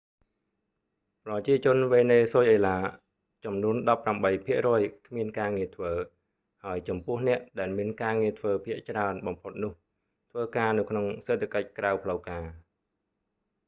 [1.25, 2.77] ប្រជាជនវេណេស៊ុយអេឡា
[3.45, 5.91] ចំនួណដប់ប្រាំបីភាគរយ គ្មានការងារធ្វើ
[6.63, 9.73] ហើយចំពោះអ្នកដែលមានការងារធ្វើភាគច្រើនបំផុតនោះ
[10.31, 12.43] ធ្វើការនៅក្នុងសេដ្ឋកិច្ចក្រៅផ្លូវការ